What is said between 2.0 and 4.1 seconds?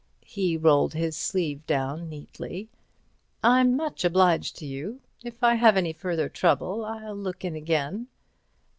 neatly. "I'm much